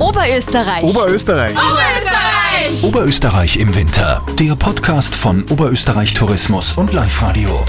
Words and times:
Oberösterreich. 0.00 0.82
Oberösterreich. 0.84 1.54
Oberösterreich. 1.54 2.82
Oberösterreich 2.84 3.56
im 3.58 3.74
Winter. 3.74 4.22
Der 4.38 4.56
Podcast 4.56 5.14
von 5.14 5.44
Oberösterreich 5.50 6.14
Tourismus 6.14 6.72
und 6.72 6.94
Live 6.94 7.20
Radio. 7.20 7.64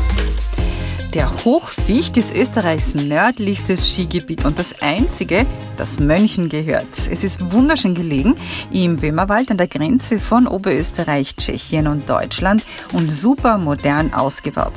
Der 1.13 1.29
Hochficht 1.43 2.15
ist 2.15 2.33
Österreichs 2.33 2.95
nördlichstes 2.95 3.85
Skigebiet 3.85 4.45
und 4.45 4.57
das 4.57 4.81
einzige, 4.81 5.45
das 5.75 5.99
Mönchen 5.99 6.47
gehört. 6.47 6.87
Es 7.11 7.25
ist 7.25 7.51
wunderschön 7.51 7.95
gelegen 7.95 8.35
im 8.71 8.95
Böhmerwald 8.95 9.51
an 9.51 9.57
der 9.57 9.67
Grenze 9.67 10.21
von 10.21 10.47
Oberösterreich, 10.47 11.35
Tschechien 11.35 11.87
und 11.87 12.09
Deutschland 12.09 12.63
und 12.93 13.11
super 13.11 13.57
modern 13.57 14.13
ausgebaut. 14.13 14.71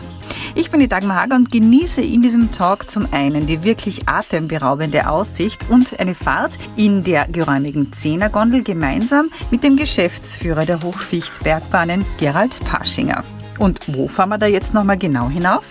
Ich 0.57 0.73
bin 0.73 0.81
die 0.81 0.89
Dagmar 0.89 1.23
Hager 1.23 1.37
und 1.37 1.53
genieße 1.53 2.01
in 2.03 2.21
diesem 2.21 2.51
Talk 2.51 2.91
zum 2.91 3.07
einen 3.13 3.47
die 3.47 3.63
wirklich 3.63 4.09
atemberaubende 4.09 5.09
Aussicht 5.09 5.67
und 5.69 6.01
eine 6.01 6.17
Fahrt 6.17 6.59
in 6.75 7.05
der 7.05 7.29
geräumigen 7.29 7.93
Zehnergondel 7.93 8.65
gemeinsam 8.65 9.31
mit 9.53 9.63
dem 9.63 9.77
Geschäftsführer 9.77 10.67
der 10.67 10.83
Hochficht 10.83 11.45
Bergbahnen, 11.45 12.05
Gerald 12.19 12.59
Paschinger. 12.65 13.23
Und 13.59 13.81
wo 13.97 14.09
fahren 14.09 14.31
wir 14.31 14.39
da 14.39 14.47
jetzt 14.47 14.75
nochmal 14.75 14.99
genau 14.99 15.29
hinauf? 15.29 15.65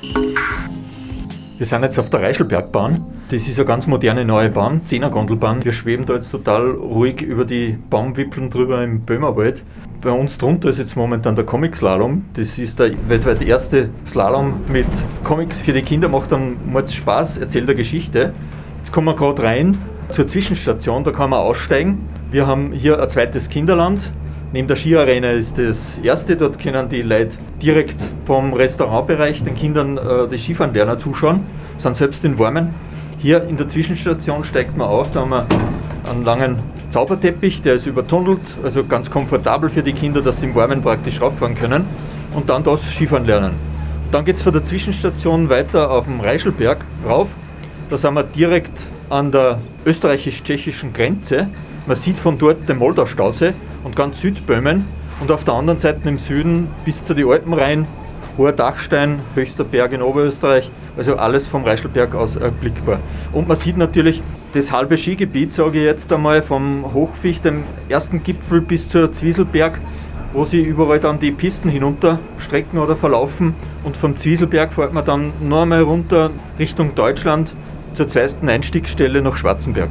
Wir 1.58 1.68
sind 1.68 1.84
jetzt 1.84 2.00
auf 2.00 2.10
der 2.10 2.22
Reischelbergbahn. 2.22 3.06
Das 3.30 3.48
ist 3.48 3.58
eine 3.58 3.66
ganz 3.66 3.88
moderne 3.88 4.26
neue 4.26 4.50
Bahn, 4.50 4.82
10er 4.86 5.10
Gondelbahn. 5.10 5.64
Wir 5.64 5.72
schweben 5.72 6.06
da 6.06 6.14
jetzt 6.14 6.32
total 6.32 6.72
ruhig 6.72 7.22
über 7.22 7.46
die 7.46 7.78
Baumwipfeln 7.90 8.50
drüber 8.50 8.84
im 8.84 9.02
Böhmerwald. 9.02 9.64
Bei 10.02 10.12
uns 10.12 10.38
drunter 10.38 10.70
ist 10.70 10.80
jetzt 10.80 10.98
momentan 10.98 11.36
der 11.36 11.46
Comic 11.46 11.76
Slalom. 11.76 12.26
Das 12.34 12.58
ist 12.58 12.80
der 12.80 12.92
weltweit 13.08 13.42
erste 13.42 13.90
Slalom 14.06 14.56
mit 14.68 14.88
Comics 15.24 15.62
für 15.62 15.74
die 15.74 15.82
Kinder, 15.82 16.10
macht 16.10 16.32
dann 16.32 16.58
Mords 16.66 16.94
Spaß, 16.94 17.38
erzählt 17.38 17.66
eine 17.70 17.76
Geschichte. 17.76 18.34
Jetzt 18.80 18.92
kommen 18.92 19.08
wir 19.08 19.16
gerade 19.16 19.42
rein 19.42 19.78
zur 20.12 20.28
Zwischenstation, 20.28 21.04
da 21.04 21.12
kann 21.12 21.30
man 21.30 21.40
aussteigen. 21.40 22.10
Wir 22.32 22.46
haben 22.46 22.74
hier 22.74 23.02
ein 23.02 23.10
zweites 23.10 23.48
Kinderland. 23.50 24.02
Neben 24.54 24.68
der 24.68 24.76
Skiarena 24.76 25.32
ist 25.32 25.58
das 25.58 25.98
erste, 26.04 26.36
dort 26.36 26.60
können 26.60 26.88
die 26.88 27.02
Leute 27.02 27.38
direkt 27.60 27.98
vom 28.26 28.54
Restaurantbereich 28.54 29.44
den 29.44 29.56
Kindern 29.56 29.98
äh, 29.98 30.28
das 30.30 30.42
Skifahren 30.42 30.76
lernen 30.76 31.00
zuschauen, 31.00 31.40
sind 31.80 31.98
selbst 31.98 32.24
in 32.24 32.38
Warmen. 32.38 32.76
Hier 33.18 33.44
in 33.46 33.58
der 33.58 33.68
Zwischenstation 33.68 34.44
steigt 34.44 34.78
man 34.78 34.90
auf, 34.90 35.10
da 35.10 35.22
haben 35.22 35.32
wir 35.32 35.48
einen 36.08 36.24
langen 36.24 36.60
Zauberteppich, 36.92 37.64
der 37.64 37.74
ist 37.74 37.88
übertunnelt, 37.88 38.42
also 38.64 38.86
ganz 38.86 39.10
komfortabel 39.10 39.72
für 39.72 39.82
die 39.82 39.94
Kinder, 39.94 40.22
dass 40.22 40.40
sie 40.40 40.46
im 40.46 40.54
Warmen 40.54 40.84
praktisch 40.84 41.20
rauffahren 41.20 41.56
können 41.56 41.86
und 42.36 42.48
dann 42.48 42.64
das 42.64 42.88
Skifahren 42.88 43.26
lernen. 43.26 43.54
Dann 44.12 44.24
geht 44.24 44.36
es 44.36 44.44
von 44.44 44.54
der 44.54 44.64
Zwischenstation 44.64 45.50
weiter 45.50 45.90
auf 45.90 46.06
den 46.06 46.20
Reischelberg 46.20 46.86
rauf. 47.10 47.30
Da 47.90 47.98
sind 47.98 48.14
wir 48.14 48.22
direkt 48.24 48.84
an 49.10 49.32
der 49.32 49.58
österreichisch-tschechischen 49.84 50.94
Grenze. 50.94 51.48
Man 51.88 51.98
sieht 51.98 52.18
von 52.20 52.38
dort 52.38 52.70
den 52.70 52.78
Moldau-Stausee 52.78 53.54
und 53.84 53.96
ganz 53.96 54.22
Südböhmen 54.22 54.86
und 55.20 55.32
auf 55.32 55.44
der 55.44 55.54
anderen 55.54 55.80
Seite 55.80 56.08
im 56.10 56.18
Süden 56.18 56.68
bis 56.86 57.04
zu 57.06 57.14
die 57.14 57.26
Alpen 57.26 57.54
rein, 57.54 57.88
Hoher 58.38 58.52
Dachstein, 58.52 59.20
höchster 59.36 59.64
Berg 59.64 59.94
in 59.94 60.02
Oberösterreich, 60.02 60.70
also 60.98 61.16
alles 61.18 61.48
vom 61.48 61.64
Reischelberg 61.64 62.16
aus 62.16 62.36
erblickbar. 62.36 63.00
Und 63.32 63.48
man 63.48 63.58
sieht 63.58 63.78
natürlich 63.78 64.24
das 64.54 64.72
halbe 64.72 64.98
Skigebiet, 64.98 65.54
sage 65.54 65.80
ich 65.80 65.86
jetzt 65.86 66.12
einmal, 66.12 66.42
vom 66.42 66.94
Hochficht, 66.94 67.46
dem 67.46 67.64
ersten 67.90 68.24
Gipfel 68.24 68.62
bis 68.62 68.90
zur 68.90 69.12
Zwieselberg, 69.14 69.80
wo 70.34 70.46
sie 70.46 70.62
überall 70.62 71.00
dann 71.00 71.20
die 71.20 71.32
Pisten 71.32 71.70
hinunter 71.70 72.20
strecken 72.40 72.80
oder 72.80 72.96
verlaufen. 72.96 73.54
Und 73.84 73.98
vom 73.98 74.18
Zwieselberg 74.18 74.74
fährt 74.74 74.94
man 74.94 75.06
dann 75.06 75.32
noch 75.42 75.62
einmal 75.62 75.82
runter 75.82 76.32
Richtung 76.58 76.96
Deutschland 76.96 77.54
zur 77.94 78.08
zweiten 78.08 78.50
Einstiegsstelle 78.50 79.22
nach 79.22 79.38
Schwarzenberg. 79.38 79.90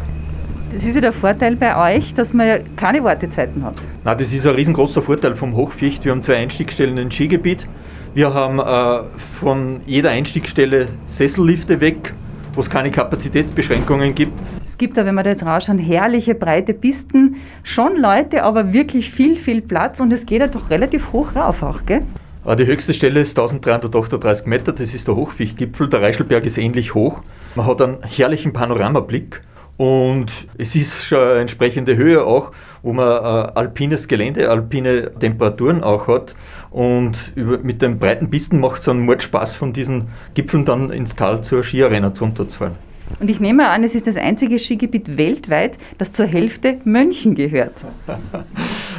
Das 0.74 0.86
ist 0.86 0.94
ja 0.94 1.02
der 1.02 1.12
Vorteil 1.12 1.56
bei 1.56 1.96
euch, 1.96 2.14
dass 2.14 2.32
man 2.32 2.46
ja 2.46 2.58
keine 2.76 3.04
Wartezeiten 3.04 3.62
hat. 3.62 3.74
Na, 4.04 4.14
das 4.14 4.32
ist 4.32 4.46
ein 4.46 4.54
riesengroßer 4.54 5.02
Vorteil 5.02 5.34
vom 5.34 5.54
Hochficht. 5.54 6.02
Wir 6.04 6.12
haben 6.12 6.22
zwei 6.22 6.36
Einstiegsstellen 6.36 6.96
im 6.96 7.10
Skigebiet. 7.10 7.66
Wir 8.14 8.32
haben 8.32 8.58
äh, 8.58 9.06
von 9.18 9.80
jeder 9.84 10.10
Einstiegsstelle 10.10 10.86
Sessellifte 11.08 11.78
weg, 11.82 12.14
wo 12.54 12.62
es 12.62 12.70
keine 12.70 12.90
Kapazitätsbeschränkungen 12.90 14.14
gibt. 14.14 14.32
Es 14.64 14.78
gibt 14.78 14.96
da, 14.96 15.04
wenn 15.04 15.14
wir 15.14 15.22
da 15.22 15.30
jetzt 15.30 15.44
rausschauen, 15.44 15.78
herrliche 15.78 16.34
breite 16.34 16.72
Pisten, 16.72 17.36
schon 17.62 18.00
Leute, 18.00 18.42
aber 18.42 18.72
wirklich 18.72 19.10
viel, 19.10 19.36
viel 19.36 19.60
Platz 19.60 20.00
und 20.00 20.10
es 20.10 20.24
geht 20.24 20.40
ja 20.40 20.46
doch 20.46 20.70
relativ 20.70 21.12
hoch 21.12 21.36
rauf 21.36 21.62
auch, 21.62 21.84
gell? 21.84 22.00
Äh, 22.46 22.56
Die 22.56 22.64
höchste 22.64 22.94
Stelle 22.94 23.20
ist 23.20 23.38
1338 23.38 24.46
Meter, 24.46 24.72
das 24.72 24.94
ist 24.94 25.06
der 25.06 25.16
Hochfichtgipfel. 25.16 25.90
Der 25.90 26.00
Reischelberg 26.00 26.46
ist 26.46 26.56
ähnlich 26.56 26.94
hoch. 26.94 27.22
Man 27.56 27.66
hat 27.66 27.82
einen 27.82 27.98
herrlichen 28.02 28.54
Panoramablick 28.54 29.42
und 29.82 30.46
es 30.58 30.76
ist 30.76 31.04
schon 31.04 31.18
eine 31.18 31.40
entsprechende 31.40 31.96
Höhe 31.96 32.24
auch, 32.24 32.52
wo 32.84 32.92
man 32.92 33.08
äh, 33.08 33.52
alpines 33.58 34.06
Gelände, 34.06 34.48
alpine 34.48 35.10
Temperaturen 35.18 35.82
auch 35.82 36.06
hat. 36.06 36.36
Und 36.70 37.32
über, 37.34 37.58
mit 37.58 37.82
den 37.82 37.98
breiten 37.98 38.30
Pisten 38.30 38.60
macht 38.60 38.82
es 38.82 38.88
einen 38.88 39.00
Mord 39.00 39.24
Spaß, 39.24 39.56
von 39.56 39.72
diesen 39.72 40.04
Gipfeln 40.34 40.64
dann 40.64 40.90
ins 40.90 41.16
Tal 41.16 41.42
zur 41.42 41.64
Skiarena 41.64 42.12
runterzufahren. 42.20 42.76
Und 43.18 43.28
ich 43.28 43.40
nehme 43.40 43.70
an, 43.70 43.82
es 43.82 43.96
ist 43.96 44.06
das 44.06 44.16
einzige 44.16 44.60
Skigebiet 44.60 45.16
weltweit, 45.16 45.78
das 45.98 46.12
zur 46.12 46.26
Hälfte 46.26 46.78
Mönchen 46.84 47.34
gehört. 47.34 47.84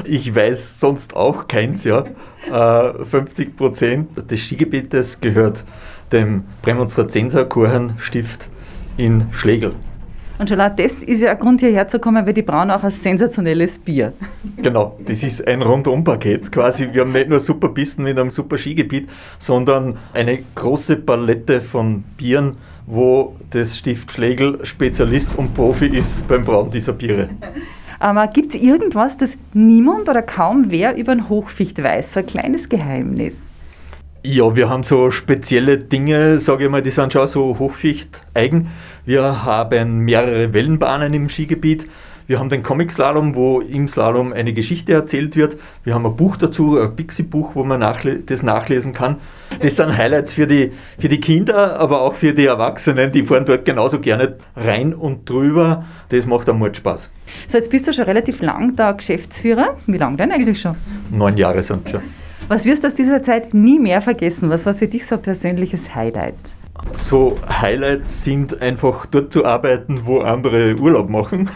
Ich 0.06 0.36
weiß 0.36 0.82
sonst 0.82 1.16
auch 1.16 1.48
keins, 1.48 1.86
ja. 1.86 2.04
Äh, 2.52 3.06
50 3.06 3.56
Prozent 3.56 4.30
des 4.30 4.42
Skigebietes 4.42 5.22
gehört 5.22 5.64
dem 6.12 6.44
Prämonstratenser 6.62 7.46
Chorherrnstift 7.46 8.50
in 8.98 9.28
Schlegel. 9.32 9.72
Und 10.44 10.50
schon 10.50 10.58
das 10.58 10.96
ist 10.96 11.22
ja 11.22 11.32
ein 11.32 11.40
Grund, 11.40 11.62
hierher 11.62 11.88
zu 11.88 12.00
kommen, 12.00 12.26
weil 12.26 12.34
die 12.34 12.42
brauen 12.42 12.70
auch 12.70 12.84
ein 12.84 12.92
sensationelles 12.92 13.80
Bier. 13.80 14.12
Genau, 14.58 15.00
das 15.06 15.24
ist 15.24 15.48
ein 15.48 15.62
Rundumpaket 15.62 16.52
quasi. 16.52 16.90
Wir 16.92 17.00
haben 17.00 17.14
nicht 17.14 17.30
nur 17.30 17.40
super 17.40 17.70
Pisten 17.70 18.04
mit 18.04 18.20
einem 18.20 18.30
super 18.30 18.58
Skigebiet, 18.58 19.08
sondern 19.40 19.98
eine 20.14 20.40
große 20.54 20.98
Palette 20.98 21.62
von 21.62 22.04
Bieren, 22.18 22.58
wo 22.86 23.38
das 23.52 23.78
Stift 23.78 24.12
Schlegel 24.12 24.60
Spezialist 24.66 25.34
und 25.38 25.54
Profi 25.54 25.86
ist 25.88 26.28
beim 26.28 26.44
Brauen 26.44 26.70
dieser 26.70 26.92
Biere. 26.92 27.30
Aber 28.00 28.28
gibt 28.28 28.54
es 28.54 28.62
irgendwas, 28.62 29.16
das 29.16 29.38
niemand 29.54 30.10
oder 30.10 30.22
kaum 30.22 30.66
wer 30.68 30.98
über 30.98 31.16
den 31.16 31.30
Hochficht 31.30 31.82
weiß? 31.82 32.12
So 32.12 32.20
ein 32.20 32.26
kleines 32.26 32.68
Geheimnis. 32.68 33.36
Ja, 34.26 34.56
wir 34.56 34.70
haben 34.70 34.84
so 34.84 35.12
spezielle 35.12 35.78
Dinge, 35.78 36.40
sage 36.40 36.64
ich 36.64 36.70
mal, 36.70 36.82
die 36.82 36.92
sind 36.92 37.12
schon 37.12 37.28
so 37.28 37.60
Hochficht 37.60 38.22
eigen. 38.34 38.70
Wir 39.06 39.44
haben 39.44 40.00
mehrere 40.00 40.54
Wellenbahnen 40.54 41.14
im 41.14 41.28
Skigebiet. 41.28 41.90
Wir 42.26 42.40
haben 42.40 42.50
den 42.50 42.64
Comic 42.64 42.90
Slalom, 42.90 43.36
wo 43.36 43.60
im 43.60 43.90
Slalom 43.90 44.32
eine 44.32 44.54
Geschichte 44.54 44.94
erzählt 44.94 45.36
wird. 45.36 45.58
Wir 45.84 45.94
haben 45.94 46.06
ein 46.06 46.16
Buch 46.16 46.38
dazu, 46.38 46.80
ein 46.80 46.96
Pixie-Buch, 46.96 47.52
wo 47.54 47.66
man 47.66 47.82
nachle 47.82 48.20
das 48.20 48.44
nachlesen 48.44 48.94
kann. 48.94 49.18
Das 49.60 49.76
sind 49.76 49.98
Highlights 49.98 50.32
für 50.32 50.48
die, 50.48 50.72
für 50.98 51.10
die 51.10 51.20
Kinder, 51.20 51.78
aber 51.78 52.02
auch 52.02 52.14
für 52.14 52.34
die 52.34 52.46
Erwachsenen. 52.46 53.12
Die 53.12 53.24
fahren 53.24 53.44
dort 53.44 53.66
genauso 53.66 54.00
gerne 54.00 54.38
rein 54.56 54.94
und 54.94 55.30
drüber. 55.30 55.84
Das 56.10 56.26
macht 56.26 56.48
am 56.48 56.60
Mord 56.60 56.78
Spaß. 56.78 57.10
So, 57.50 57.58
jetzt 57.58 57.70
bist 57.70 57.90
du 57.90 57.92
schon 57.92 58.06
relativ 58.06 58.42
lang 58.42 58.78
da 58.78 58.94
Geschäftsführer. 58.94 59.76
Wie 59.86 59.98
lange 59.98 60.16
denn 60.16 60.32
eigentlich 60.32 60.62
schon? 60.62 60.78
Neun 61.12 61.36
Jahre 61.36 61.62
sind 61.62 61.90
schon. 61.90 62.04
Was 62.54 62.66
wirst 62.66 62.84
du 62.84 62.88
aus 62.88 62.94
dieser 62.94 63.24
Zeit 63.24 63.56
nie 63.56 63.80
mehr 63.80 64.00
vergessen? 64.00 64.48
Was 64.52 64.64
war 64.68 64.76
für 64.76 64.88
dich 64.88 65.08
so 65.08 65.16
ein 65.16 65.24
persönliches 65.24 65.96
Highlight? 65.96 66.36
So 66.98 67.36
Highlights 67.50 68.24
sind 68.24 68.62
einfach 68.62 69.08
dort 69.08 69.34
zu 69.34 69.44
arbeiten, 69.44 70.02
wo 70.06 70.20
andere 70.20 70.76
Urlaub 70.76 71.10
machen. 71.10 71.50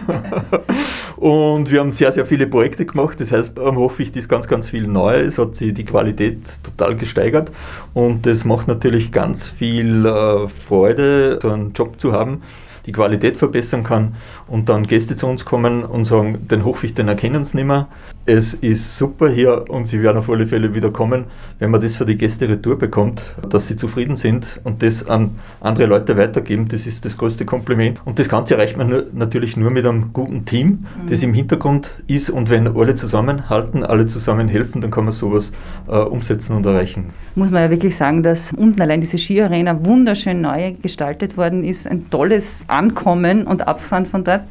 Und 1.17 1.69
wir 1.69 1.81
haben 1.81 1.91
sehr, 1.91 2.11
sehr 2.13 2.25
viele 2.25 2.47
Projekte 2.47 2.87
gemacht. 2.87 3.21
Das 3.21 3.31
heißt, 3.31 3.59
am 3.59 3.77
Hochficht 3.77 4.15
ist 4.15 4.27
ganz, 4.27 4.47
ganz 4.47 4.69
viel 4.71 4.87
neu. 4.87 5.19
Es 5.19 5.37
hat 5.37 5.55
sich 5.55 5.71
die 5.75 5.85
Qualität 5.85 6.39
total 6.63 6.95
gesteigert. 6.95 7.51
Und 7.93 8.25
das 8.25 8.43
macht 8.43 8.67
natürlich 8.67 9.11
ganz 9.11 9.47
viel 9.47 10.03
äh, 10.03 10.47
Freude, 10.47 11.37
so 11.39 11.51
einen 11.51 11.73
Job 11.73 12.01
zu 12.01 12.11
haben, 12.11 12.41
die 12.87 12.93
Qualität 12.93 13.37
verbessern 13.37 13.83
kann 13.83 14.15
und 14.47 14.69
dann 14.69 14.87
Gäste 14.87 15.15
zu 15.15 15.27
uns 15.27 15.45
kommen 15.45 15.83
und 15.83 16.05
sagen, 16.05 16.47
den 16.47 16.65
Hochficht, 16.65 16.97
den 16.97 17.09
erkennen 17.09 17.45
sie 17.45 17.57
nicht 17.57 17.67
mehr. 17.67 17.87
Es 18.25 18.53
ist 18.53 18.97
super 18.97 19.29
hier 19.29 19.65
und 19.69 19.87
sie 19.87 20.01
werden 20.01 20.17
auf 20.17 20.29
alle 20.29 20.47
Fälle 20.47 20.73
wieder 20.73 20.91
kommen, 20.91 21.25
wenn 21.59 21.71
man 21.71 21.79
das 21.79 21.95
für 21.95 22.05
die 22.05 22.17
Gäste 22.17 22.49
retour 22.49 22.77
bekommt, 22.77 23.23
dass 23.49 23.67
sie 23.67 23.75
zufrieden 23.75 24.15
sind 24.15 24.59
und 24.63 24.83
das 24.83 25.07
an 25.07 25.31
andere 25.61 25.87
Leute 25.87 26.17
weitergeben, 26.17 26.67
das 26.67 26.87
ist 26.87 27.05
das 27.05 27.17
größte 27.17 27.45
Kompliment. 27.45 28.01
Und 28.05 28.19
das 28.19 28.27
Ganze 28.27 28.55
erreicht 28.55 28.77
man 28.77 28.89
nur, 28.89 29.05
natürlich 29.13 29.55
nur 29.55 29.69
mit 29.69 29.85
einem 29.85 30.11
guten 30.13 30.45
Team, 30.45 30.85
das 31.09 31.23
im 31.23 31.33
Hintergrund 31.33 31.91
ist 32.07 32.29
und 32.29 32.49
wenn 32.49 32.67
alle 32.67 32.95
zusammenhalten, 32.95 33.83
alle 33.83 34.07
zusammen 34.07 34.47
helfen, 34.47 34.81
dann 34.81 34.91
kann 34.91 35.05
man 35.05 35.13
sowas 35.13 35.51
äh, 35.87 35.97
umsetzen 35.97 36.55
und 36.55 36.65
erreichen. 36.65 37.05
Muss 37.35 37.51
man 37.51 37.63
ja 37.63 37.69
wirklich 37.69 37.95
sagen, 37.95 38.23
dass 38.23 38.51
unten 38.53 38.81
allein 38.81 39.01
diese 39.01 39.17
Skiarena 39.17 39.85
wunderschön 39.85 40.41
neu 40.41 40.73
gestaltet 40.81 41.37
worden 41.37 41.63
ist. 41.63 41.87
Ein 41.87 42.09
tolles 42.09 42.65
Ankommen 42.77 43.47
und 43.47 43.67
Abfahren 43.67 44.05
von 44.05 44.23
dort. 44.23 44.41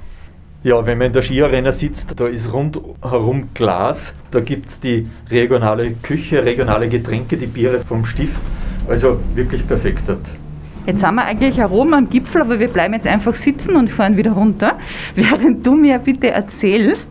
Ja, 0.64 0.84
wenn 0.84 0.98
man 0.98 1.08
in 1.08 1.12
der 1.12 1.22
Skiarena 1.22 1.70
sitzt, 1.70 2.18
da 2.18 2.26
ist 2.26 2.52
rundherum 2.52 3.50
Glas, 3.54 4.14
da 4.32 4.40
gibt 4.40 4.68
es 4.68 4.80
die 4.80 5.08
regionale 5.30 5.92
Küche, 5.92 6.44
regionale 6.44 6.88
Getränke, 6.88 7.36
die 7.36 7.46
Biere 7.46 7.78
vom 7.80 8.04
Stift. 8.04 8.40
Also 8.88 9.20
wirklich 9.36 9.66
perfekt 9.66 10.02
dort. 10.08 10.26
Jetzt 10.86 11.00
sind 11.00 11.14
wir 11.14 11.24
eigentlich 11.24 11.56
herum 11.56 11.94
am 11.94 12.08
Gipfel, 12.08 12.42
aber 12.42 12.60
wir 12.60 12.68
bleiben 12.68 12.94
jetzt 12.94 13.06
einfach 13.06 13.34
sitzen 13.34 13.76
und 13.76 13.90
fahren 13.90 14.16
wieder 14.16 14.32
runter. 14.32 14.78
Während 15.14 15.66
du 15.66 15.74
mir 15.74 15.98
bitte 15.98 16.30
erzählst, 16.30 17.10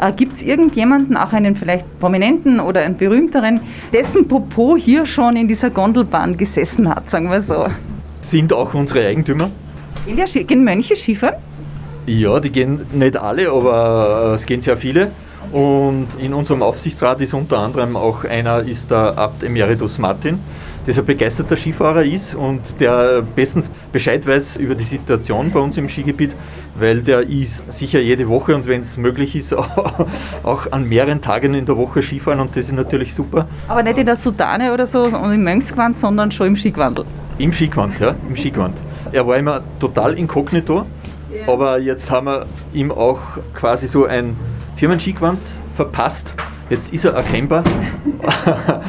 äh, 0.00 0.12
gibt 0.12 0.34
es 0.34 0.42
irgendjemanden, 0.42 1.16
auch 1.16 1.32
einen 1.32 1.56
vielleicht 1.56 1.98
prominenten 2.00 2.60
oder 2.60 2.82
einen 2.82 2.96
berühmteren, 2.96 3.60
dessen 3.92 4.26
Popo 4.28 4.76
hier 4.76 5.06
schon 5.06 5.36
in 5.36 5.48
dieser 5.48 5.70
Gondelbahn 5.70 6.36
gesessen 6.36 6.88
hat, 6.88 7.08
sagen 7.08 7.30
wir 7.30 7.40
so? 7.40 7.66
Sind 8.20 8.52
auch 8.52 8.74
unsere 8.74 9.06
Eigentümer. 9.06 9.50
Gehen, 10.06 10.18
ja, 10.18 10.24
gehen 10.24 10.62
Mönche 10.62 10.94
Skifahren? 10.94 11.34
Ja, 12.06 12.38
die 12.38 12.50
gehen 12.50 12.80
nicht 12.92 13.16
alle, 13.16 13.50
aber 13.50 14.30
äh, 14.30 14.34
es 14.34 14.46
gehen 14.46 14.60
sehr 14.60 14.76
viele. 14.76 15.10
Und 15.50 16.08
in 16.20 16.32
unserem 16.32 16.62
Aufsichtsrat 16.62 17.20
ist 17.20 17.34
unter 17.34 17.58
anderem 17.58 17.96
auch 17.96 18.24
einer, 18.24 18.60
ist 18.62 18.90
der 18.90 19.18
Abt 19.18 19.42
Emeritus 19.42 19.98
Martin, 19.98 20.38
der 20.86 20.96
ein 20.96 21.04
begeisterter 21.04 21.56
Skifahrer 21.56 22.04
ist 22.04 22.36
und 22.36 22.80
der 22.80 23.22
bestens 23.34 23.72
Bescheid 23.90 24.24
weiß 24.24 24.56
über 24.58 24.76
die 24.76 24.84
Situation 24.84 25.50
bei 25.50 25.58
uns 25.58 25.76
im 25.76 25.88
Skigebiet, 25.88 26.36
weil 26.78 27.02
der 27.02 27.28
ist 27.28 27.64
sicher 27.72 27.98
jede 27.98 28.28
Woche 28.28 28.54
und 28.54 28.68
wenn 28.68 28.82
es 28.82 28.96
möglich 28.96 29.34
ist, 29.34 29.54
auch 30.44 30.70
an 30.70 30.88
mehreren 30.88 31.20
Tagen 31.20 31.54
in 31.54 31.66
der 31.66 31.76
Woche 31.76 32.00
Skifahren 32.00 32.38
und 32.38 32.50
das 32.50 32.66
ist 32.66 32.72
natürlich 32.72 33.12
super. 33.12 33.48
Aber 33.66 33.82
nicht 33.82 33.98
in 33.98 34.06
der 34.06 34.16
Sudane 34.16 34.72
oder 34.72 34.86
so 34.86 35.02
und 35.02 35.32
im 35.32 35.42
Mönchsgewand, 35.42 35.98
sondern 35.98 36.30
schon 36.30 36.48
im 36.48 36.56
Skigewandel. 36.56 37.04
Im 37.38 37.52
Skigewand, 37.52 37.98
ja, 37.98 38.14
im 38.28 38.36
Skigewand. 38.36 38.76
Er 39.16 39.26
war 39.26 39.38
immer 39.38 39.62
total 39.80 40.18
inkognito, 40.18 40.84
ja. 41.34 41.50
aber 41.50 41.78
jetzt 41.78 42.10
haben 42.10 42.26
wir 42.26 42.44
ihm 42.74 42.92
auch 42.92 43.18
quasi 43.54 43.88
so 43.88 44.04
ein 44.04 44.36
Firmenskigewand 44.76 45.38
verpasst. 45.74 46.34
Jetzt 46.68 46.92
ist 46.92 47.06
er 47.06 47.14
erkennbar. 47.14 47.64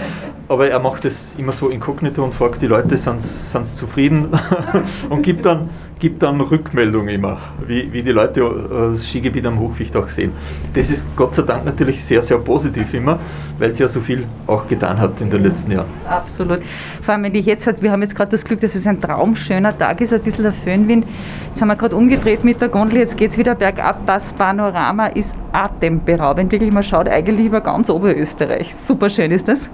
aber 0.50 0.70
er 0.70 0.80
macht 0.80 1.06
es 1.06 1.36
immer 1.36 1.54
so 1.54 1.70
inkognito 1.70 2.26
und 2.26 2.36
fragt 2.36 2.62
die 2.62 2.68
Leute, 2.68 2.98
sind 2.98 3.24
sie 3.24 3.64
zufrieden 3.64 4.38
und 5.10 5.22
gibt 5.22 5.46
dann, 5.46 5.70
gibt 6.00 6.22
dann 6.24 6.40
Rückmeldung 6.42 7.08
immer, 7.08 7.38
wie, 7.66 7.92
wie 7.92 8.04
die 8.04 8.12
Leute 8.12 8.42
äh, 8.42 8.92
das 8.92 9.08
Skigebiet 9.08 9.46
am 9.46 9.60
Hochwicht 9.60 9.96
auch 9.96 10.10
sehen. 10.10 10.32
Das 10.74 10.90
ist 10.90 11.06
Gott 11.16 11.36
sei 11.36 11.44
Dank 11.44 11.66
natürlich 11.66 12.04
sehr, 12.04 12.22
sehr 12.22 12.38
positiv 12.38 12.94
immer, 12.94 13.20
weil 13.58 13.74
sie 13.74 13.84
ja 13.84 13.88
so 13.88 14.00
viel 14.00 14.26
auch 14.46 14.68
getan 14.68 15.00
hat 15.00 15.20
in 15.22 15.30
den 15.30 15.44
letzten 15.44 15.72
Jahren. 15.72 15.88
Absolut. 16.08 16.60
Vor 17.02 17.14
allem, 17.14 17.24
wenn 17.24 17.36
ich 17.36 17.46
jetzt 17.46 17.68
wir 17.82 17.92
haben 17.92 18.02
jetzt 18.02 18.16
gerade 18.16 18.32
das 18.32 18.44
Glück, 18.44 18.62
dass 18.62 18.76
es 18.76 18.88
ein 18.88 19.00
traumschöner 19.00 19.78
Tag 19.78 20.02
ist, 20.02 20.14
ein 20.14 20.22
bisschen 20.22 20.44
der 20.44 20.54
Föhnwind. 20.54 21.06
Jetzt 21.50 21.62
haben 21.62 21.68
wir 21.70 21.76
gerade 21.76 21.96
umgedreht 21.96 22.44
mit 22.44 22.62
der 22.62 22.70
Gondel, 22.70 23.00
jetzt 23.00 23.18
geht 23.18 23.32
es 23.32 23.38
wieder 23.38 23.56
bergab. 23.56 24.06
Das 24.06 24.34
Panorama 24.34 25.08
ist 25.08 25.36
atemberaubend. 25.52 26.52
Wirklich, 26.52 26.72
man 26.72 26.84
schaut 26.84 27.08
eigentlich 27.08 27.48
über 27.48 27.62
ganz 27.62 27.90
Oberösterreich. 27.90 28.74
Super 28.86 29.10
schön 29.10 29.32
ist 29.32 29.48
das. 29.48 29.70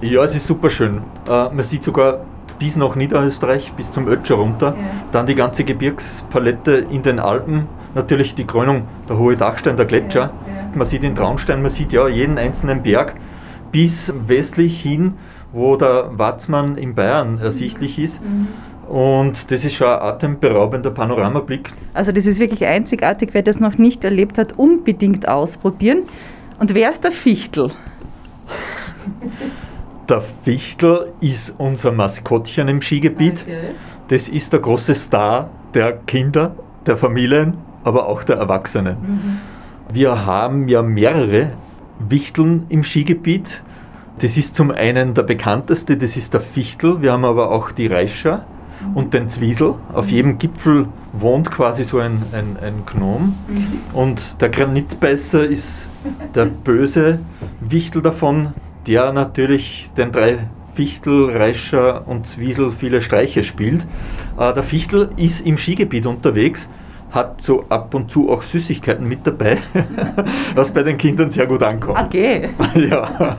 Ja, 0.00 0.22
es 0.24 0.36
ist 0.36 0.46
super 0.46 0.70
schön. 0.70 0.98
Äh, 1.28 1.30
man 1.30 1.64
sieht 1.64 1.82
sogar 1.82 2.20
bis 2.58 2.76
nach 2.76 2.96
Niederösterreich, 2.96 3.72
bis 3.72 3.92
zum 3.92 4.08
Ötscher 4.08 4.36
runter. 4.36 4.74
Ja. 4.76 4.84
Dann 5.12 5.26
die 5.26 5.34
ganze 5.34 5.64
Gebirgspalette 5.64 6.86
in 6.90 7.02
den 7.02 7.18
Alpen. 7.18 7.66
Natürlich 7.94 8.34
die 8.34 8.44
Krönung, 8.44 8.82
der 9.08 9.18
hohe 9.18 9.36
Dachstein, 9.36 9.76
der 9.76 9.86
Gletscher. 9.86 10.30
Ja. 10.46 10.54
Ja. 10.54 10.70
Man 10.74 10.86
sieht 10.86 11.02
den 11.02 11.14
Traunstein, 11.14 11.62
man 11.62 11.70
sieht 11.70 11.92
ja 11.92 12.08
jeden 12.08 12.38
einzelnen 12.38 12.82
Berg 12.82 13.14
bis 13.72 14.12
westlich 14.26 14.80
hin, 14.80 15.14
wo 15.52 15.76
der 15.76 16.10
Watzmann 16.18 16.76
in 16.76 16.94
Bayern 16.94 17.38
ersichtlich 17.38 17.98
ist. 17.98 18.22
Mhm. 18.22 18.48
Und 18.88 19.50
das 19.50 19.64
ist 19.64 19.74
schon 19.74 19.88
ein 19.88 20.00
atemberaubender 20.00 20.90
Panoramablick. 20.90 21.72
Also 21.92 22.12
das 22.12 22.26
ist 22.26 22.38
wirklich 22.38 22.64
einzigartig. 22.64 23.30
Wer 23.32 23.42
das 23.42 23.58
noch 23.58 23.78
nicht 23.78 24.04
erlebt 24.04 24.38
hat, 24.38 24.58
unbedingt 24.58 25.26
ausprobieren. 25.28 26.04
Und 26.58 26.72
wer 26.74 26.90
ist 26.90 27.02
der 27.04 27.12
Fichtel? 27.12 27.72
Der 30.08 30.20
Fichtel 30.20 31.12
ist 31.20 31.54
unser 31.58 31.90
Maskottchen 31.90 32.68
im 32.68 32.80
Skigebiet. 32.80 33.42
Okay. 33.42 33.70
Das 34.08 34.28
ist 34.28 34.52
der 34.52 34.60
große 34.60 34.94
Star 34.94 35.50
der 35.74 35.92
Kinder, 35.92 36.54
der 36.86 36.96
Familien, 36.96 37.54
aber 37.82 38.06
auch 38.06 38.22
der 38.22 38.36
Erwachsenen. 38.36 38.96
Mhm. 39.00 39.38
Wir 39.92 40.24
haben 40.24 40.68
ja 40.68 40.82
mehrere 40.82 41.52
Wichteln 41.98 42.66
im 42.68 42.84
Skigebiet. 42.84 43.62
Das 44.20 44.36
ist 44.36 44.54
zum 44.54 44.70
einen 44.70 45.14
der 45.14 45.24
bekannteste, 45.24 45.96
das 45.96 46.16
ist 46.16 46.34
der 46.34 46.40
Fichtel. 46.40 47.02
Wir 47.02 47.12
haben 47.12 47.24
aber 47.24 47.50
auch 47.50 47.72
die 47.72 47.88
Reischer 47.88 48.46
mhm. 48.80 48.96
und 48.96 49.14
den 49.14 49.28
Zwiesel. 49.28 49.74
Auf 49.92 50.08
jedem 50.08 50.38
Gipfel 50.38 50.86
wohnt 51.12 51.50
quasi 51.50 51.84
so 51.84 51.98
ein, 51.98 52.22
ein, 52.32 52.56
ein 52.62 52.84
Gnom. 52.86 53.34
Mhm. 53.48 53.66
Und 53.92 54.40
der 54.40 54.50
Granitbeißer 54.50 55.44
ist 55.44 55.86
der 56.34 56.44
böse 56.44 57.18
Wichtel 57.60 58.02
davon, 58.02 58.52
der 58.86 59.12
natürlich 59.12 59.90
den 59.96 60.12
drei 60.12 60.38
Fichtel, 60.74 61.30
Reischer 61.30 62.06
und 62.06 62.26
Zwiesel 62.26 62.70
viele 62.70 63.00
Streiche 63.00 63.42
spielt. 63.42 63.86
Äh, 64.38 64.52
der 64.52 64.62
Fichtel 64.62 65.10
ist 65.16 65.46
im 65.46 65.56
Skigebiet 65.56 66.06
unterwegs, 66.06 66.68
hat 67.10 67.40
so 67.40 67.64
ab 67.70 67.94
und 67.94 68.10
zu 68.10 68.28
auch 68.28 68.42
Süßigkeiten 68.42 69.08
mit 69.08 69.26
dabei, 69.26 69.58
was 70.54 70.70
bei 70.70 70.82
den 70.82 70.98
Kindern 70.98 71.30
sehr 71.30 71.46
gut 71.46 71.62
ankommt. 71.62 71.98
Okay. 71.98 72.50
ja. 72.74 73.36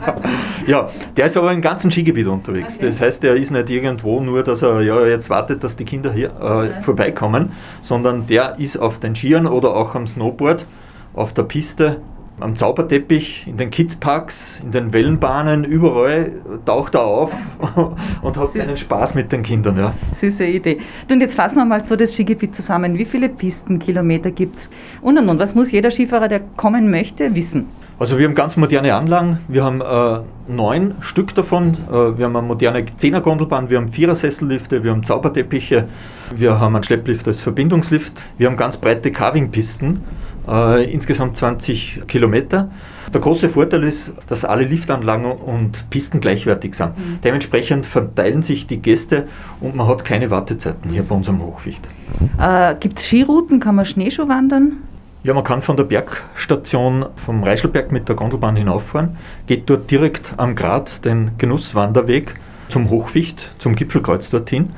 ja, 0.65 0.89
der 1.15 1.25
ist 1.27 1.37
aber 1.37 1.53
im 1.53 1.61
ganzen 1.61 1.91
Skigebiet 1.91 2.25
unterwegs. 2.25 2.77
Okay. 2.77 2.87
Das 2.87 2.99
heißt, 2.99 3.23
er 3.23 3.35
ist 3.35 3.51
nicht 3.51 3.69
irgendwo 3.69 4.19
nur, 4.19 4.41
dass 4.41 4.63
er 4.63 4.81
ja, 4.81 5.05
jetzt 5.05 5.29
wartet, 5.29 5.63
dass 5.63 5.75
die 5.75 5.85
Kinder 5.85 6.11
hier 6.11 6.31
äh, 6.41 6.81
vorbeikommen, 6.81 7.51
sondern 7.83 8.25
der 8.25 8.57
ist 8.57 8.77
auf 8.77 8.99
den 8.99 9.15
Skiern 9.15 9.45
oder 9.45 9.75
auch 9.75 9.93
am 9.93 10.07
Snowboard 10.07 10.65
auf 11.13 11.33
der 11.33 11.43
Piste 11.43 12.01
am 12.39 12.55
Zauberteppich, 12.55 13.47
in 13.47 13.57
den 13.57 13.71
Kidsparks, 13.71 14.59
in 14.63 14.71
den 14.71 14.93
Wellenbahnen, 14.93 15.63
überall 15.63 16.33
taucht 16.65 16.93
er 16.93 17.03
auf 17.03 17.31
und 18.21 18.37
hat 18.37 18.49
seinen 18.49 18.77
Spaß 18.77 19.15
mit 19.15 19.31
den 19.31 19.41
Kindern. 19.41 19.77
Ja. 19.77 19.93
Süße 20.13 20.45
Idee. 20.45 20.79
Und 21.11 21.21
jetzt 21.21 21.33
fassen 21.33 21.55
wir 21.55 21.65
mal 21.65 21.83
so 21.83 21.95
das 21.95 22.13
Skigebiet 22.13 22.53
zusammen. 22.53 22.97
Wie 22.97 23.05
viele 23.05 23.29
Pistenkilometer 23.29 24.31
gibt 24.31 24.57
es? 24.57 24.69
Und, 25.01 25.17
und, 25.17 25.29
und, 25.29 25.39
was 25.39 25.55
muss 25.55 25.71
jeder 25.71 25.89
Skifahrer, 25.89 26.27
der 26.27 26.41
kommen 26.55 26.91
möchte, 26.91 27.33
wissen? 27.33 27.67
Also 27.99 28.19
wir 28.19 28.27
haben 28.27 28.35
ganz 28.35 28.55
moderne 28.55 28.93
Anlagen. 28.93 29.39
Wir 29.47 29.63
haben 29.63 29.81
äh, 29.81 30.19
neun 30.47 30.95
Stück 30.99 31.33
davon. 31.33 31.73
Äh, 31.89 32.17
wir 32.17 32.25
haben 32.25 32.35
eine 32.35 32.45
moderne 32.45 32.85
Zehnergondelbahn, 32.85 33.71
wir 33.71 33.77
haben 33.77 33.89
Vierersessellifte, 33.89 34.83
wir 34.83 34.91
haben 34.91 35.03
Zauberteppiche, 35.03 35.87
wir 36.35 36.59
haben 36.59 36.75
einen 36.75 36.83
Schlepplift 36.83 37.27
als 37.27 37.39
Verbindungslift, 37.39 38.23
wir 38.37 38.47
haben 38.47 38.57
ganz 38.57 38.77
breite 38.77 39.11
Carvingpisten 39.11 40.03
äh, 40.47 40.91
insgesamt 40.91 41.37
20 41.37 42.03
Kilometer. 42.07 42.69
Der 43.13 43.21
große 43.21 43.49
Vorteil 43.49 43.83
ist, 43.83 44.11
dass 44.27 44.43
alle 44.43 44.65
Liftanlagen 44.65 45.31
und 45.31 45.89
Pisten 45.89 46.19
gleichwertig 46.19 46.75
sind. 46.75 46.97
Mhm. 46.97 47.19
Dementsprechend 47.23 47.85
verteilen 47.85 48.43
sich 48.43 48.67
die 48.67 48.81
Gäste 48.81 49.27
und 49.61 49.75
man 49.75 49.87
hat 49.87 50.03
keine 50.03 50.29
Wartezeiten 50.29 50.91
hier 50.91 51.03
bei 51.03 51.15
unserem 51.15 51.41
Hochwicht. 51.41 51.87
Äh, 52.39 52.75
Gibt 52.79 52.99
es 52.99 53.05
Skirouten? 53.05 53.59
Kann 53.59 53.75
man 53.75 53.85
Schneeschuh 53.85 54.27
wandern? 54.27 54.77
Ja, 55.23 55.33
man 55.33 55.43
kann 55.43 55.61
von 55.61 55.75
der 55.75 55.83
Bergstation 55.83 57.05
vom 57.15 57.43
Reischelberg 57.43 57.91
mit 57.91 58.07
der 58.07 58.15
Gondelbahn 58.15 58.55
hinauffahren, 58.55 59.17
geht 59.45 59.69
dort 59.69 59.89
direkt 59.89 60.33
am 60.37 60.55
Grat 60.55 61.03
den 61.03 61.31
Genusswanderweg 61.37 62.35
zum 62.69 62.89
Hochwicht, 62.89 63.49
zum 63.57 63.75
Gipfelkreuz 63.75 64.29
dorthin, 64.29 64.69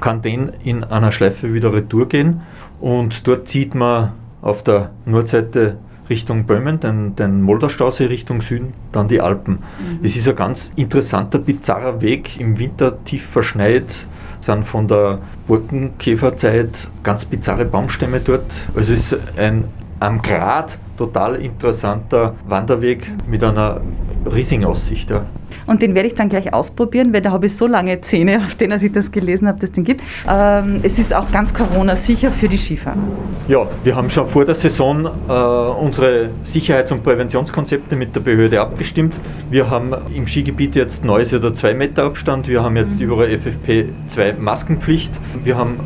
kann 0.00 0.22
den 0.22 0.52
in 0.64 0.84
einer 0.84 1.12
Schleife 1.12 1.52
wieder 1.52 1.72
retour 1.72 2.08
gehen 2.08 2.40
und 2.80 3.26
dort 3.26 3.48
zieht 3.48 3.74
man 3.74 4.12
auf 4.42 4.62
der 4.62 4.90
Nordseite 5.04 5.76
Richtung 6.08 6.44
Böhmen, 6.44 6.80
den, 6.80 7.14
den 7.14 7.40
Moldaustausee 7.40 8.06
Richtung 8.06 8.40
Süden, 8.40 8.72
dann 8.90 9.06
die 9.06 9.20
Alpen. 9.20 9.54
Mhm. 9.54 10.00
Es 10.02 10.16
ist 10.16 10.28
ein 10.28 10.36
ganz 10.36 10.72
interessanter, 10.74 11.38
bizarrer 11.38 12.00
Weg, 12.00 12.40
im 12.40 12.58
Winter 12.58 13.02
tief 13.04 13.24
verschneit, 13.24 14.06
sind 14.40 14.64
von 14.64 14.88
der 14.88 15.18
Borkenkäferzeit 15.46 16.88
ganz 17.02 17.24
bizarre 17.24 17.64
Baumstämme 17.64 18.20
dort. 18.20 18.50
Also 18.74 18.92
es 18.92 19.12
ist 19.12 19.20
ein 19.38 19.64
am 20.00 20.22
Grat 20.22 20.78
total 20.96 21.36
interessanter 21.36 22.34
Wanderweg 22.48 23.12
mit 23.26 23.44
einer 23.44 23.80
riesigen 24.30 24.64
Aussicht. 24.64 25.10
Ja. 25.10 25.24
Und 25.66 25.82
den 25.82 25.94
werde 25.94 26.08
ich 26.08 26.14
dann 26.14 26.28
gleich 26.28 26.52
ausprobieren, 26.52 27.12
weil 27.12 27.22
da 27.22 27.30
habe 27.30 27.46
ich 27.46 27.56
so 27.56 27.66
lange 27.66 28.00
Zähne, 28.00 28.38
auf 28.44 28.54
denen 28.54 28.82
ich 28.82 28.92
das 28.92 29.10
gelesen 29.10 29.48
habe, 29.48 29.58
dass 29.58 29.70
es 29.70 29.74
den 29.74 29.84
gibt. 29.84 30.02
Ähm, 30.28 30.80
es 30.82 30.98
ist 30.98 31.14
auch 31.14 31.30
ganz 31.30 31.54
Corona-sicher 31.54 32.30
für 32.30 32.48
die 32.48 32.58
Skifahrer. 32.58 32.96
Ja, 33.48 33.66
wir 33.84 33.96
haben 33.96 34.10
schon 34.10 34.26
vor 34.26 34.44
der 34.44 34.54
Saison 34.54 35.06
äh, 35.06 35.32
unsere 35.32 36.30
Sicherheits- 36.44 36.92
und 36.92 37.02
Präventionskonzepte 37.02 37.96
mit 37.96 38.14
der 38.14 38.20
Behörde 38.20 38.60
abgestimmt. 38.60 39.14
Wir 39.50 39.70
haben 39.70 39.94
im 40.14 40.26
Skigebiet 40.26 40.74
jetzt 40.74 41.04
neues 41.04 41.32
oder 41.34 41.52
2 41.52 41.74
Meter 41.74 42.04
Abstand. 42.04 42.48
Wir 42.48 42.62
haben 42.62 42.76
jetzt 42.76 42.96
mhm. 42.96 43.06
überall 43.06 43.28
FFP2 43.28 44.38
Maskenpflicht. 44.38 45.12
Wir 45.44 45.56
haben 45.56 45.80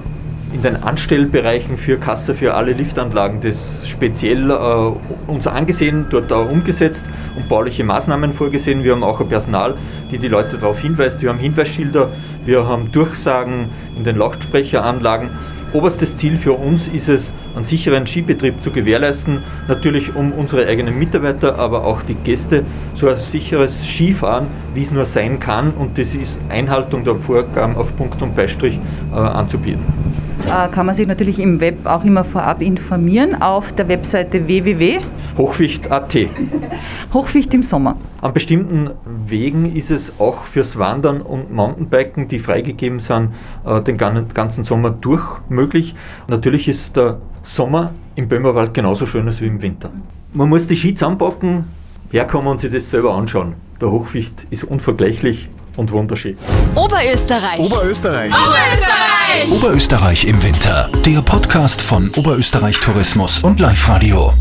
in 0.55 0.63
den 0.63 0.83
Anstellbereichen 0.83 1.77
für 1.77 1.99
Kasse 1.99 2.35
für 2.35 2.55
alle 2.55 2.73
Liftanlagen 2.73 3.41
das 3.41 3.89
speziell 3.89 4.51
äh, 4.51 5.31
uns 5.31 5.47
angesehen, 5.47 6.07
dort 6.11 6.33
auch 6.33 6.49
umgesetzt 6.49 7.05
und 7.37 7.49
bauliche 7.49 7.85
Maßnahmen 7.85 8.33
vorgesehen. 8.33 8.85
Wir 8.85 8.93
haben 8.93 9.05
auch 9.05 9.21
ein 9.21 9.29
Personal, 9.29 9.75
die 10.11 10.19
die 10.19 10.29
Leute 10.29 10.59
darauf 10.59 10.81
hinweist. 10.81 11.23
Wir 11.23 11.31
haben 11.31 11.39
Hinweisschilder, 11.39 12.11
wir 12.45 12.67
haben 12.67 12.93
Durchsagen 12.93 13.71
in 13.97 14.05
den 14.05 14.17
Lautsprecheranlagen 14.17 15.31
Oberstes 15.75 16.17
Ziel 16.17 16.37
für 16.37 16.53
uns 16.53 16.87
ist 16.87 17.09
es, 17.09 17.35
einen 17.57 17.67
sicheren 17.67 18.07
Skibetrieb 18.07 18.63
zu 18.63 18.71
gewährleisten, 18.71 19.43
natürlich 19.67 20.15
um 20.15 20.31
unsere 20.31 20.69
eigenen 20.69 20.97
Mitarbeiter, 20.97 21.59
aber 21.59 21.83
auch 21.83 22.03
die 22.03 22.15
Gäste 22.15 22.65
so 22.95 23.09
ein 23.09 23.19
sicheres 23.19 23.83
Skifahren, 23.83 24.47
wie 24.73 24.83
es 24.83 24.93
nur 24.93 25.05
sein 25.05 25.41
kann 25.41 25.73
und 25.73 25.99
das 25.99 26.15
ist 26.15 26.39
Einhaltung 26.49 27.03
der 27.03 27.17
Vorgaben 27.17 27.75
auf 27.75 27.97
Punkt 27.97 28.23
und 28.23 28.37
Beistrich 28.37 28.79
äh, 29.13 29.17
anzubieten. 29.17 29.83
Äh, 30.47 30.69
kann 30.69 30.87
man 30.87 30.95
sich 30.95 31.07
natürlich 31.07 31.39
im 31.39 31.61
Web 31.61 31.87
auch 31.87 32.05
immer 32.05 32.25
vorab 32.25 32.61
informieren 32.61 33.41
auf 33.41 33.73
der 33.73 33.89
Webseite 33.89 34.47
www. 34.47 35.01
Hochwicht.at. 35.39 36.17
Hochwicht 37.13 37.55
im 37.55 37.63
Sommer. 37.63 37.97
An 38.21 38.33
bestimmten 38.33 38.91
Wegen 39.27 39.75
ist 39.75 39.91
es 39.91 40.21
auch 40.21 40.45
fürs 40.45 40.79
Wandern 40.79 41.23
und 41.23 41.53
Mountainbiken, 41.53 42.29
die 42.29 42.39
freigegeben 42.39 43.01
sind, 43.01 43.31
äh, 43.65 43.81
den 43.81 43.97
ganzen 43.97 44.65
Sommer 44.65 44.91
durch 44.91 45.25
möglich. 45.49 45.95
Natürlich 46.29 46.69
ist 46.69 46.97
der 46.97 47.19
Sommer 47.43 47.93
im 48.15 48.29
Böhmerwald 48.29 48.75
genauso 48.75 49.07
schön 49.07 49.27
als 49.27 49.41
wie 49.41 49.47
im 49.47 49.63
Winter. 49.63 49.91
Man 50.33 50.49
muss 50.49 50.67
die 50.67 50.77
Ski 50.77 50.95
zusammenpacken, 50.95 51.65
herkommen 52.11 52.49
und 52.49 52.61
sich 52.61 52.73
das 52.73 52.91
selber 52.91 53.15
anschauen. 53.15 53.55
Der 53.81 53.91
Hochwicht 53.91 54.47
ist 54.51 54.65
unvergleichlich 54.65 55.49
und 55.77 55.91
wunderschön. 55.93 56.37
Oberösterreich. 56.75 57.61
Oberösterreich. 57.61 58.33
Oberösterreich. 58.33 59.51
Oberösterreich 59.51 60.25
im 60.27 60.43
Winter. 60.43 60.89
Der 61.05 61.23
Podcast 61.23 61.81
von 61.83 62.11
Oberösterreich 62.17 62.81
Tourismus 62.81 63.41
und 63.41 63.61
Live 63.61 63.89
Radio. 63.89 64.33